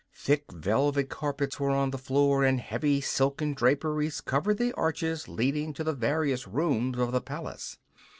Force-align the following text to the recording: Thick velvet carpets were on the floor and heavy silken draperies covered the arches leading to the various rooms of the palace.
Thick 0.15 0.51
velvet 0.51 1.09
carpets 1.09 1.59
were 1.59 1.69
on 1.69 1.91
the 1.91 1.97
floor 1.99 2.43
and 2.43 2.59
heavy 2.59 3.01
silken 3.01 3.53
draperies 3.53 4.19
covered 4.19 4.57
the 4.57 4.73
arches 4.73 5.27
leading 5.27 5.73
to 5.75 5.83
the 5.83 5.93
various 5.93 6.47
rooms 6.47 6.97
of 6.97 7.11
the 7.11 7.21
palace. 7.21 7.77